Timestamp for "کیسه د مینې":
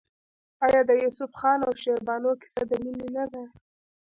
2.41-3.07